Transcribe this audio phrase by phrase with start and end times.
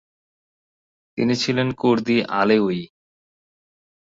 [1.17, 2.81] তিনি ছিলেন কুর্দি আলেউই।